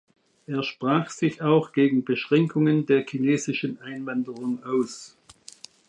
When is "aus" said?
4.63-5.15